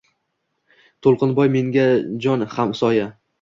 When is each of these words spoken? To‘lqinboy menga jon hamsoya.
To‘lqinboy 1.07 1.51
menga 1.57 1.85
jon 2.27 2.47
hamsoya. 2.57 3.07